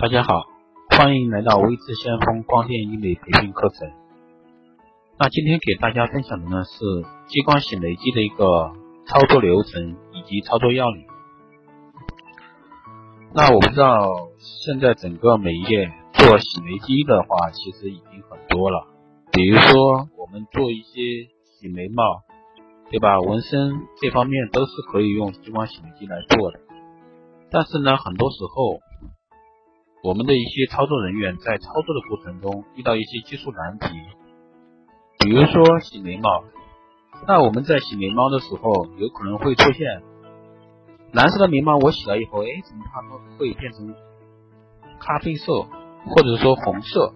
[0.00, 0.46] 大家好，
[0.90, 3.90] 欢迎来到微智先锋光电医美培训课程。
[5.18, 6.78] 那今天给大家分享的呢是
[7.26, 8.70] 激光洗眉机的一个
[9.06, 11.04] 操作流程以及操作要领。
[13.34, 14.06] 那我不知道
[14.38, 18.86] 现在整个美业做洗眉机的话，其实已经很多了。
[19.32, 22.22] 比如说我们做一些洗眉毛，
[22.92, 23.20] 对吧？
[23.20, 26.60] 纹身这方面都是可以用激光洗眉机来做的。
[27.50, 28.78] 但是呢，很多时候
[30.02, 33.88] 我们的一些操作人员在操作的过程中遇到一些技术难题，
[35.18, 36.44] 比如说洗眉毛。
[37.26, 40.02] 那我们在洗眉毛的时候，有可能会出现
[41.12, 43.02] 蓝色的眉毛，我洗了以后，哎，怎么它
[43.38, 43.94] 会变成
[45.00, 45.62] 咖啡色
[46.06, 47.12] 或者说红色？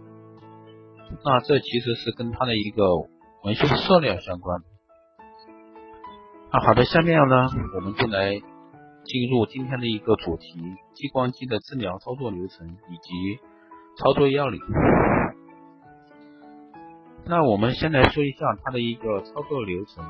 [1.25, 2.97] 那这其实是跟它的一个
[3.45, 4.61] 纹绣色料相关。
[6.51, 8.41] 那，好的，下面呢，我们就来
[9.05, 10.61] 进入今天的一个主题：
[10.95, 13.41] 激光机的治疗操作流程以及
[13.99, 14.61] 操作要领。
[17.25, 20.05] 那我们先来说一下它的一个操作流程。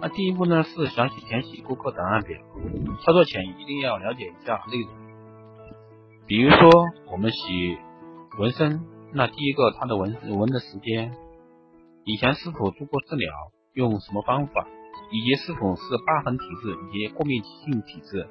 [0.00, 2.38] 那第一步呢是详细填写顾客档案表，
[3.04, 4.90] 操作前一定要了解一下内容。
[6.26, 6.70] 比如说
[7.10, 7.78] 我们洗
[8.38, 11.14] 纹身，那第一个它的纹纹的时间，
[12.04, 13.32] 以前是否做过治疗，
[13.72, 14.66] 用什么方法，
[15.10, 18.28] 以及是否是疤痕体质以及过敏性体质，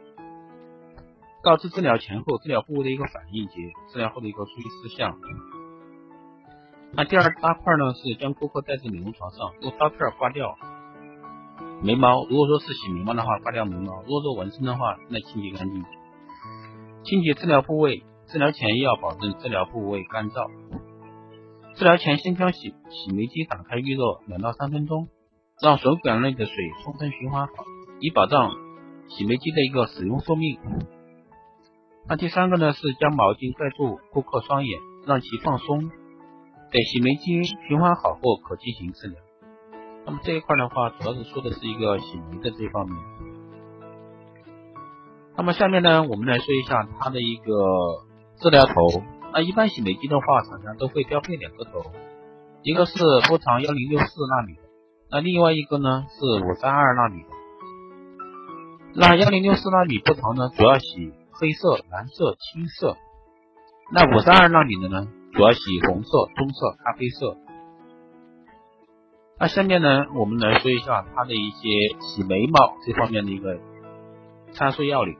[1.41, 3.53] 告知治疗前后治疗部位的一个反应及
[3.91, 5.17] 治疗后的一个注意事项。
[6.93, 10.57] 那第二大块呢是将顾客带至美容床上，用刀片刮掉
[11.81, 12.25] 眉毛。
[12.25, 15.83] 如果说是洗眉毛的话，刮掉眉毛；如果说纹身的话，那清洁干净。
[17.03, 20.49] 清洁治疗部位，治疗前要保证治疗部位干燥。
[21.75, 25.09] 治疗前先将洗洗眉机打开预热两到三分钟，
[25.61, 26.53] 让水管内的水
[26.83, 27.53] 充分循环好，
[28.01, 28.51] 以保障
[29.07, 30.59] 洗眉机的一个使用寿命。
[32.07, 35.89] 那第三个呢是将毛巾盖住顾客双眼，让其放松。
[36.71, 39.17] 等洗眉机循环好后，可进行治疗。
[40.05, 42.97] 那么这一块的话，主要是说的是一个洗眉的这方面。
[45.37, 47.45] 那么下面呢，我们来说一下它的一个
[48.41, 48.73] 治疗头。
[49.31, 51.91] 那一般洗眉机的话，厂家都会标配两个头，
[52.61, 52.93] 一个是
[53.29, 54.57] 波长幺零六四纳米，
[55.11, 57.29] 那另外一个呢是五三二纳米的。
[58.95, 62.95] 那幺零六四纳米波长呢，主要洗黑色、蓝色、青色。
[63.91, 65.07] 那五三二纳米的呢？
[65.33, 67.37] 主要洗红色、棕色、咖啡色。
[69.37, 71.67] 那下面呢，我们来说一下它的一些
[71.99, 73.59] 洗眉毛这方面的一个
[74.53, 75.17] 参数要领。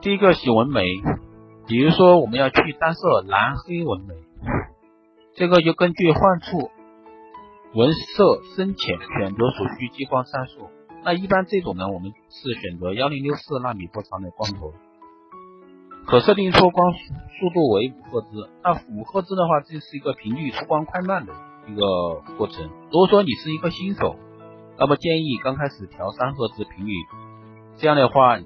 [0.00, 0.82] 第一个洗纹眉，
[1.68, 4.14] 比如说我们要去单色蓝黑纹眉，
[5.36, 6.70] 这个就根据患处
[7.74, 10.70] 纹色深浅选择所需激光参数。
[11.04, 14.72] 那一般这种呢，我们是选择幺零六四纳米波长的光头。
[16.06, 21.34] 可设定出光速度为五赫兹，那五赫兹的话，这是一个频率出光快慢的
[21.68, 21.82] 一个
[22.38, 22.70] 过程。
[22.90, 24.16] 如果说你是一个新手，
[24.78, 26.92] 那么建议刚开始调三赫兹频率，
[27.76, 28.38] 这样的话，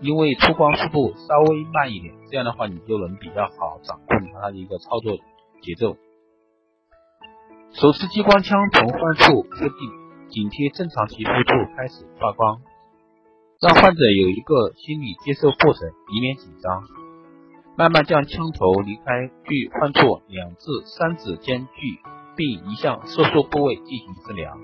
[0.00, 5.16] 因为出光速度稍微慢一点，这样的话你就能比较好掌控它的一个操作
[5.62, 5.96] 节奏。
[7.72, 9.90] 手持激光枪从患处设定，
[10.28, 12.60] 紧贴正常皮肤处开始发光。
[13.60, 16.82] 让患者有一个心理接受过程，以免紧张。
[17.76, 22.00] 慢慢将枪头离开距患处两至三指间距，
[22.36, 24.58] 并移向色素部位进行治疗。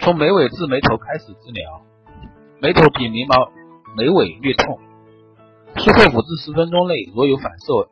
[0.00, 1.80] 从眉尾至眉头开始治疗，
[2.60, 3.50] 眉头比眉毛
[3.96, 4.78] 眉尾略痛。
[5.76, 7.88] 术后五至十分钟内，若有反射，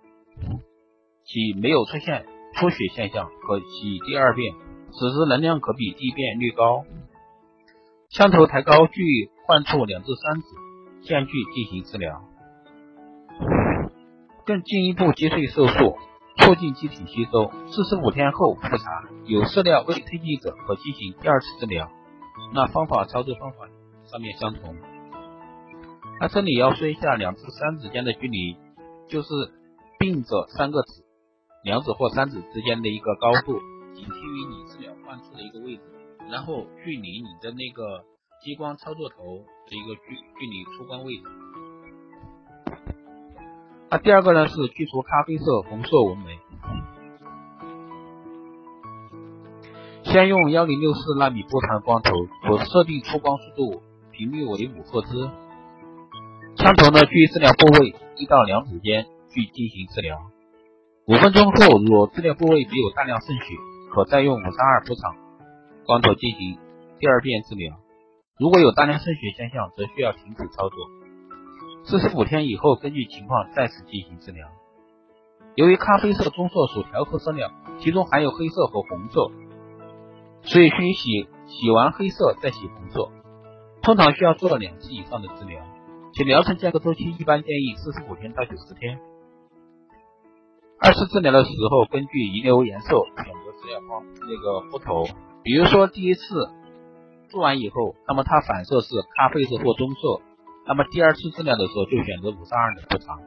[1.24, 4.54] 其没有出现出血现象，可洗第二遍，
[4.92, 6.84] 此时能量可比第一遍略高。
[8.10, 10.46] 枪头抬高，距患处两至三指
[11.06, 12.22] 间距进行治疗。
[14.44, 15.96] 更进一步击碎色素，
[16.38, 17.50] 促进机体吸收。
[17.70, 21.90] 四十五天后复查，有色料未推进者可进行第二次治疗。
[22.54, 23.68] 那方法操作方法
[24.10, 24.76] 上面相同。
[26.22, 28.56] 那这里要说一下，两至三指间的距离，
[29.08, 29.28] 就是
[29.98, 31.02] 并着三个指，
[31.64, 33.58] 两指或三指之间的一个高度，
[33.92, 35.82] 紧贴于你治疗患处的一个位置。
[36.30, 38.04] 然后距离你的那个
[38.44, 41.24] 激光操作头的一个距距离出光位置。
[43.90, 46.38] 那第二个呢是去除咖啡色、红色纹眉。
[50.04, 52.12] 先用幺零六四纳米波长光头，
[52.48, 53.82] 我设定出光速度
[54.12, 55.28] 频率为五赫兹。
[56.62, 59.04] 枪头呢距治疗部位一到两指间
[59.34, 60.16] 去进行治疗。
[61.08, 63.42] 五分钟后，若治疗部位没有大量渗血，
[63.92, 65.16] 可再用五三二波长。
[65.84, 66.60] 光头进行
[67.00, 67.74] 第二遍治疗，
[68.38, 70.78] 如果有大量渗血现象，则需要停止操作。
[71.84, 74.46] 四十五天以后，根据情况再次进行治疗。
[75.56, 77.50] 由于咖啡色棕色属调和色料，
[77.80, 79.32] 其中含有黑色和红色，
[80.42, 83.10] 所以需洗洗完黑色再洗红色。
[83.82, 85.60] 通常需要做两次以上的治疗，
[86.14, 88.98] 其疗程间隔周期一般建议四十五天到九十天。
[90.78, 95.04] 二次治疗的时候，根据遗留颜色选择治疗方那个布头。
[95.42, 96.50] 比如说第一次
[97.30, 100.20] 做完以后，那么它反射是咖啡色或棕色，
[100.66, 103.18] 那么第二次治疗的时候就选择五三二的波长。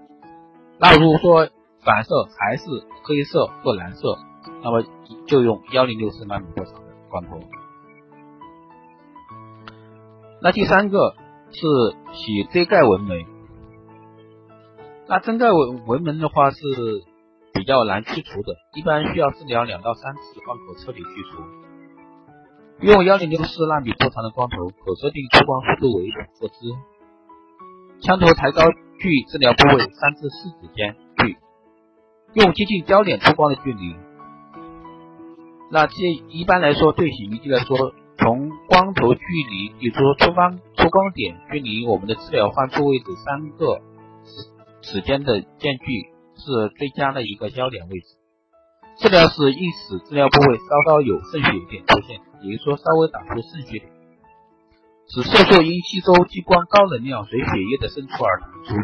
[0.77, 1.49] 那如果说
[1.83, 2.65] 反射还是
[3.03, 4.19] 黑色或蓝色，
[4.61, 4.83] 那么
[5.25, 7.39] 就用幺零六四纳米波长的光头。
[10.41, 11.15] 那第三个
[11.55, 11.61] 是
[12.13, 13.25] 洗遮盖纹眉。
[15.07, 16.57] 那遮盖纹纹门的话是。
[17.57, 21.41] 比较难去除的，一般需要治疗两到三次方可彻底去除。
[22.81, 26.53] 用幺零六四纳米波长的光头，可设定出光速度为五赫兹。
[28.01, 28.61] 枪头抬高
[28.99, 31.37] 距治疗部位三至四指间距，
[32.33, 33.95] 用接近焦点出光的距离。
[35.71, 35.93] 那这
[36.27, 37.93] 一般来说，对洗衣机来说，
[38.25, 43.77] 从光头距离，比如说出光出光点距离我们的治疗患处位置三个
[44.81, 46.15] 指指间的间距。
[46.37, 48.07] 是最佳的一个焦点位置。
[48.99, 53.89] 治疗时应使治疗部位稍稍有渗血点出现，也就是说稍微打出渗血点，
[55.07, 58.75] 使色素因吸收激光高能量随血液的渗出而弹出。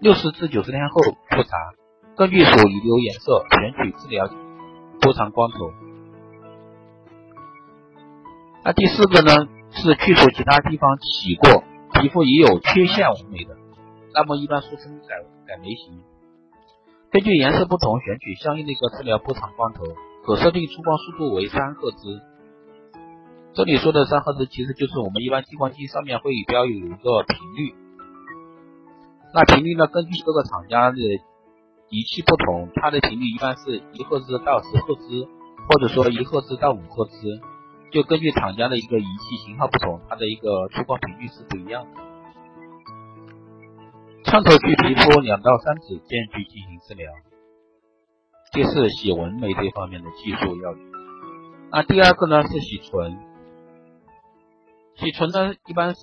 [0.00, 1.56] 六十至九十天后复查，
[2.16, 4.28] 根据所遗留颜色选取治疗
[5.00, 5.70] 波长光头。
[8.64, 11.62] 那第四个呢，是去除其他地方起过、
[11.92, 13.54] 皮肤已有缺陷纹眉的，
[14.14, 15.14] 那么一般俗称改。
[15.46, 16.00] 改眉形，
[17.12, 19.84] 根据颜色不同选取相应的一个治疗波长光头，
[20.24, 22.22] 可设定出光速度为三赫兹。
[23.52, 27.74] 这里说的三赫兹其实就是我们一般激光机上面会标有一个频率。
[29.34, 30.96] 那频率呢，根据各个厂家的
[31.90, 35.28] 仪器不同，它的频率一般是一赫兹到十赫兹，
[35.68, 37.38] 或者说一赫兹到五赫兹，
[37.94, 41.90] 就根据厂家的一个仪器型号不同，它的一个出光频率是不一样的。
[44.24, 47.12] 枪头距皮肤两到三指间距进行治疗。
[48.52, 50.82] 这是洗纹眉这方面的技术要领。
[51.70, 53.16] 那第二个呢是洗唇。
[54.96, 56.00] 洗唇呢一般是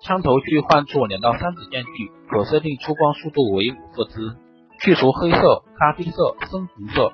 [0.00, 4.36] 枪头距患处两到三指间距，可设定出光速度为五赫兹，
[4.80, 7.12] 去除黑色、咖啡色、深红色、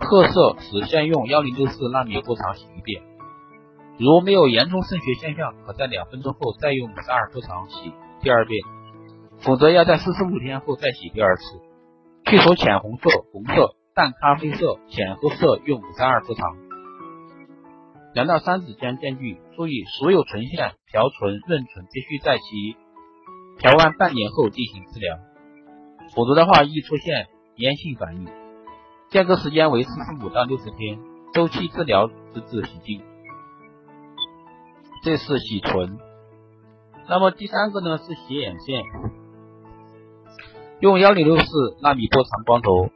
[0.00, 3.04] 褐色时，先用幺零六四纳米波长洗一遍。
[4.02, 8.60] 如没有严重渗血现象，可在两分钟后再用五十二波长洗第二遍。
[9.38, 11.42] 否则要在四十五天后再洗第二次。
[12.24, 16.56] 去除浅红色、红色、淡咖啡色、浅褐色用五三二波长，
[18.12, 19.40] 两到三指间间距。
[19.54, 22.76] 注意，所有唇线、调唇、润唇必须在其
[23.58, 25.16] 调完半年后进行治疗，
[26.16, 28.26] 否则的话易出现炎性反应。
[29.10, 30.98] 间隔时间为四十五到六十天，
[31.34, 33.02] 周期治疗直至洗净。
[35.02, 35.98] 这是洗唇。
[37.08, 38.84] 那么第三个呢是洗眼线。
[40.78, 42.86] 用幺零六四纳米波长光头，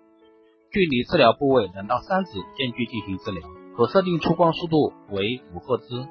[0.70, 6.06] 距离治疗部位两到三指间距进行治疗，可设定出光速度为五赫兹。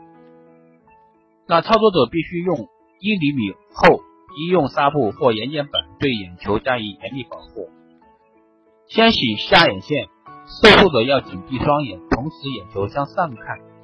[1.48, 2.68] 那操作者必须用
[3.00, 4.02] 一厘米厚
[4.38, 7.70] 医用纱布或眼睑板对眼球加以严密保护。
[8.88, 10.08] 先洗下眼线，
[10.62, 13.75] 受术者要紧闭双眼，同时眼球向上看。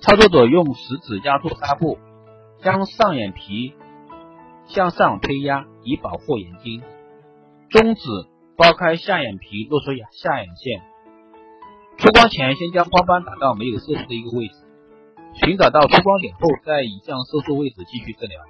[0.00, 1.98] 操作者用食指压住纱布，
[2.62, 3.74] 将上眼皮。
[4.66, 6.80] 向上推压以保护眼睛，
[7.70, 8.02] 中指
[8.56, 10.80] 剥开下眼皮，露出下眼线。
[11.98, 14.54] 出光前先将光斑打到没有色素的一个位置，
[15.42, 18.40] 寻找到出光点后，再移向色素位置继续治疗。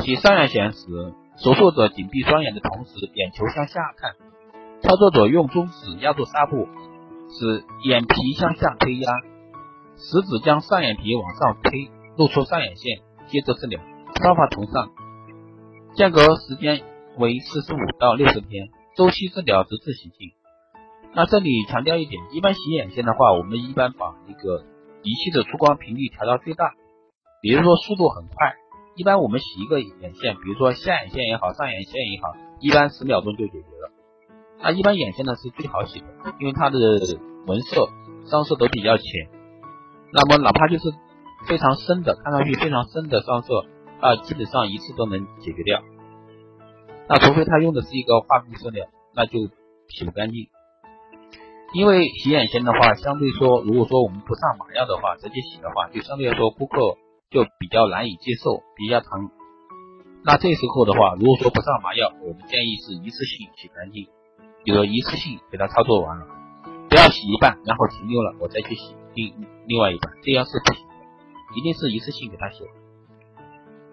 [0.00, 4.16] 洗上眼线时，手术者紧闭双眼的同时，眼球向下看。
[4.82, 6.66] 操作者用中指压住纱布，
[7.28, 9.08] 使眼皮向下推压，
[9.98, 13.80] 食指将上眼皮往上推，露出上眼线，接着治疗。
[14.22, 14.90] 方法同上，
[15.94, 16.82] 间隔时间
[17.18, 20.32] 为四十五到六十天，周期治疗直至洗净。
[21.14, 24.64] 那这里强调一点，一般洗眼线的话，我们一般把一个
[25.02, 26.74] 仪器的出光频率调到最大，
[27.40, 28.54] 比如说速度很快，
[28.96, 33.90] 一般我们洗一个眼线，比如说下眼线也好，上眼线也好，一般十秒钟就解决了。
[34.60, 36.06] 那一般眼线呢是最好洗的，
[36.40, 36.78] 因为它的
[37.46, 37.88] 纹色、
[38.30, 39.28] 上色都比较浅，
[40.12, 40.84] 那么哪怕就是
[41.46, 43.66] 非常深的，看上去非常深的上色。
[44.00, 45.82] 啊，基本上一次都能解决掉。
[47.08, 49.40] 那除非他用的是一个化工色料，那就
[49.88, 50.46] 洗不干净。
[51.74, 56.78] 因为洗眼线的话，相对说，如果说我们不上麻药的话，直接洗的话，就相对来说顾客
[57.28, 59.30] 就比较难以接受，比较疼。
[60.22, 64.06] 那这时候的话，如果说不上麻药，我们建议是一次性洗干净，
[64.62, 66.26] 比如一次性给它操作完了，
[66.88, 69.34] 不要洗一半，然后停留了，我再去洗另
[69.66, 70.94] 另外一半，这样是不行的，
[71.56, 72.72] 一定是一次性给它洗完，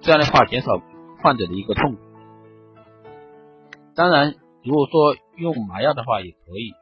[0.01, 0.81] 这样的话减少
[1.24, 2.00] 患者的一个痛苦。
[3.95, 6.74] 当然，如果说用麻药的话也可以。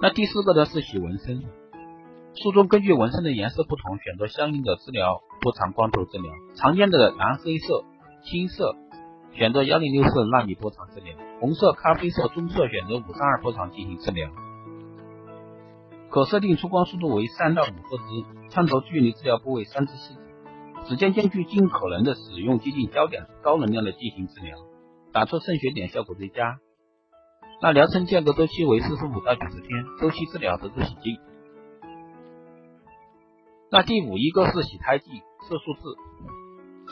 [0.00, 1.42] 那第四个呢是洗纹身，
[2.36, 6.32] 书中根据纹身的颜色不同，选择相应的治疗波长光头治疗。
[6.54, 7.84] 常见的蓝黑色、
[8.22, 8.76] 青色，
[9.32, 14.30] 选择幺零六四纳米波长治疗；红色、咖啡色、棕色选择五三二波长进行治疗。
[16.10, 18.04] 可设定出光速度为三到五赫兹，
[18.50, 20.20] 枪头距离治疗部位三至四指。
[20.88, 24.56] 指尖间距尽可能的使用接近焦点、高能量的进行治疗，
[25.12, 26.58] 打出渗血点效果最佳。
[27.60, 31.18] 那疗程间隔周期为四十五到九十天，周期治疗则是洗净。
[33.70, 35.10] 那第五一个是洗胎记
[35.46, 35.80] 色素痣，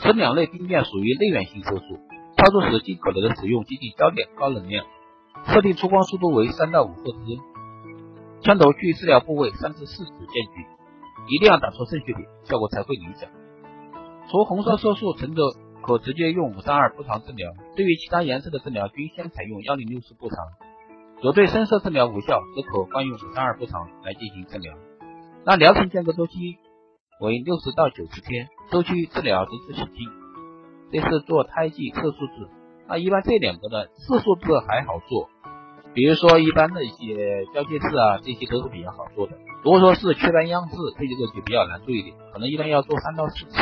[0.03, 1.99] 此两类病变属于内源性色素，
[2.37, 4.85] 操作时尽可能的使用接近焦点、高能量，
[5.47, 7.17] 设定出光速度为三到五赫兹，
[8.47, 13.29] 枪头距治疗部位三至四指间距，一定要打出渗血点，效果才会理想。
[14.31, 15.43] 除红色色素沉着。
[15.83, 20.37] 可直接用五三二波长治疗，对于其他颜色的治疗均先采用幺零六四波长。
[21.21, 24.73] 若对深色治疗无效，则可换用五三二波长来进行治疗。
[25.45, 26.33] 那疗程间隔周期
[27.21, 30.09] 为六十到九十天，周期治疗则是洗净。
[30.91, 32.49] 这是做胎记色素痣。
[32.89, 35.29] 那一般这两个呢，色素痣还好做，
[35.97, 39.33] 比如说一般的一些交界痣啊，这些都是比较好做的。
[39.63, 43.57] 如果说是雀斑样痣，这个就比较难做一点，可能一般要做三到四次。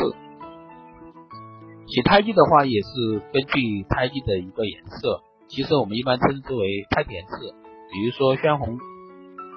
[1.87, 7.55] 洗胎记的话也是根据胎记的一个颜色，其实我们一般称之为胎田痣，
[7.93, 8.79] 比如说宣红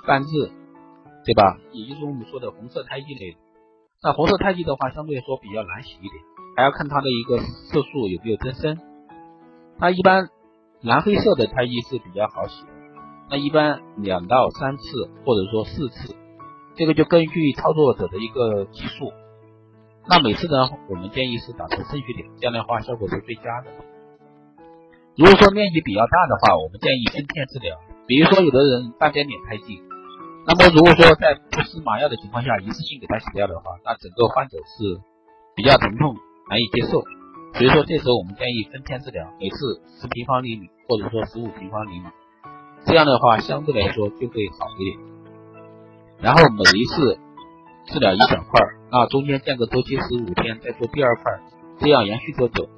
[0.06, 0.30] 斑痣，
[1.26, 1.58] 对吧？
[1.72, 3.36] 也就是我们说的红色胎记类。
[4.04, 6.14] 那红色胎记的话，相对来说比较难洗一点，
[6.54, 8.78] 还要看它的一个色素有没有增生。
[9.80, 10.28] 它一般
[10.80, 12.68] 蓝黑色的胎记是比较好洗的，
[13.30, 14.82] 那一般两到三次
[15.24, 16.14] 或者说四次，
[16.76, 19.12] 这个就根据操作者的一个技术。
[20.08, 23.70] 那每次呢，我们建议是打出渗血点，这样的话效果是最佳的。
[25.16, 27.76] 如果说面积比较大的话，我们建议分片治疗。
[28.06, 29.82] 比如说有的人半边脸胎记，
[30.46, 35.02] 那么如果说在不施麻药的情况下，一次性给他洗掉的话，那整个患者是
[35.56, 36.14] 比较疼痛，
[36.48, 37.02] 难以接受。
[37.54, 39.56] 所以说这时候我们建议分片治疗，每次
[40.00, 42.06] 十平方厘米或者说十五平方厘米，
[42.84, 44.98] 这样的话相对来说就会好一点。
[46.20, 47.18] 然后每一次
[47.86, 48.60] 治疗一小块。
[48.90, 51.24] 那中间间隔周期十五天，再做第二块，
[51.78, 52.70] 这样延续多久？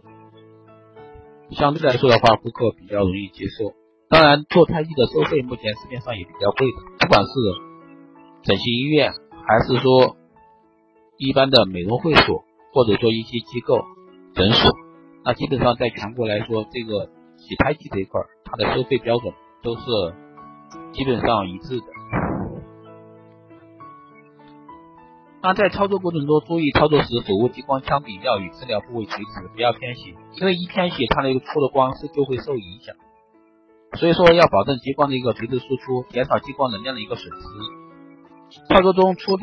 [1.52, 3.74] 相对来说的话，顾客比较容易接受。
[4.08, 7.30] 当然，做胎记的收费目前市面上也比较贵的，不管是
[8.42, 9.12] 整形医院，
[9.46, 10.16] 还是说
[11.16, 13.78] 一般的美容会所，或者说一些机构
[14.34, 14.72] 诊所，
[15.24, 19.32] 那基本上在全国来说，这个洗胎记这一块，它的收费标准
[19.62, 19.82] 都是
[20.92, 21.86] 基本上一致的。
[25.42, 32.94] 那在操作过程中，注意操作时手握激光枪柄要与治疗部位垂直，不要偏斜，因为一偏斜，它那个出的光是就会受影响。
[33.98, 37.46] 所以说要保证激光的一个垂直输出，减少激光能量的一个损失。
[38.68, 39.38] 操作中出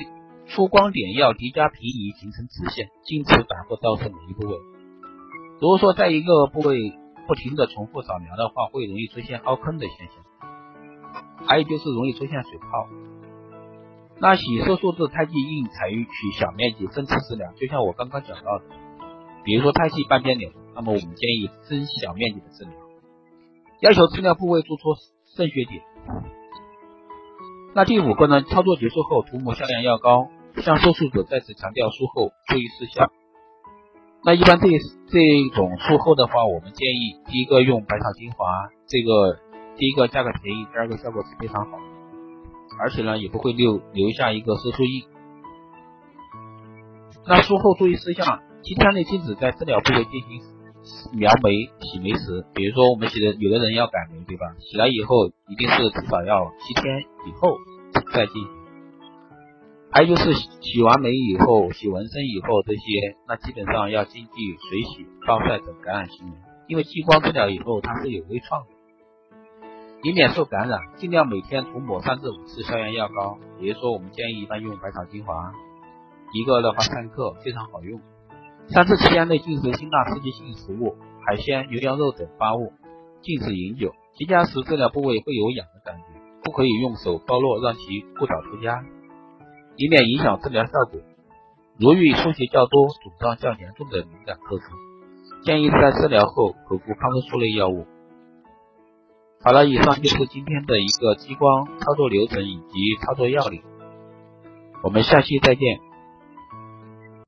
[0.46, 4.56] 出光点要叠加平移，形成直线，禁止反复照射每一部位。
[5.60, 6.94] 如果说在一个部位
[7.28, 10.16] 不停的重复扫描的话，会容易出现凹坑的现象，
[11.48, 12.88] 还有就是容易出现水泡。
[14.20, 18.66] 那洗色素痣胎记应采取小面积分次治疗，就像我刚刚讲到的，
[19.44, 22.74] 比如说胎记半边脸，那么我们建议分小面积的治疗，
[23.82, 24.96] 要求治疗部位做出
[25.36, 25.82] 渗血点。
[27.74, 33.12] 那第五个呢，操作结束后涂抹消炎药膏，向受术者再次强调术后注意事项。
[34.28, 34.68] 那一般这
[35.08, 39.40] 这种术后的话，我们建议第一个用百草精华，这个
[39.78, 41.80] 第一个价格便宜，第二个效果是非常好。
[42.78, 45.04] 而且呢，也不会留留下一个色素印。
[47.26, 50.42] 那术后注意事项：七天内禁止在治疗部位进行
[51.14, 54.48] 描眉、洗眉时，比如说我们洗的有的人要改眉，对吧？
[54.60, 57.56] 洗了以后一定是至少要七天以后
[58.12, 58.57] 再进行。
[59.92, 64.32] 还有就是洗完眉以后、洗纹身以后这些，那基本上要禁忌
[64.70, 66.34] 水洗、暴晒等感染行为，
[66.68, 68.68] 因为激光治疗以后它是有微创的。
[70.04, 73.40] 以免受感染，尽量每天涂抹三至五次消炎药膏。
[73.60, 75.34] 比如说，我们建议一般用百草精华，
[76.34, 78.00] 一个的话三克，非常好用。
[78.68, 82.74] 三至七天内禁止辛辣刺激性食物、海鲜、牛羊肉等发物，
[83.22, 86.04] 禁止饮酒，结痂时治疗部位会有痒的感觉，
[86.44, 87.82] 不可以用手剥落让其
[88.20, 88.84] 不早出痂，
[89.78, 91.00] 以免影响治疗效果。
[91.80, 94.64] 如遇出血较多、肿胀较严重的敏感科肤，
[95.44, 97.86] 建议在治疗后口服抗生素类药物。
[99.44, 103.62] 好了，以上就是今天的一个激光操作流程以及操作要领。
[104.84, 105.87] 我们下期再见。